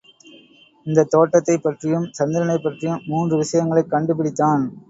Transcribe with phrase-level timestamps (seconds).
[0.85, 4.65] இந்தத் தோட்டத்தைப் பற்றியும் சந்திரனைப்பற்றியும் மூன்று விஷயங்களைக் கண்டு பிடித்தான்.